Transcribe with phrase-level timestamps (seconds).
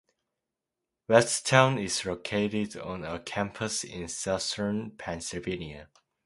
[1.07, 5.89] Westtown is located on a campus in southern Pennsylvania.